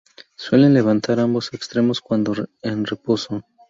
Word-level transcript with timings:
Suelen 0.35 0.73
levantar 0.73 1.19
ambos 1.19 1.53
extremos 1.53 2.01
cuando 2.01 2.33
en 2.63 2.85
reposo. 2.87 3.45